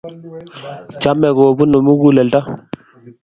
[1.01, 2.39] chamee kobunuu mukuleldo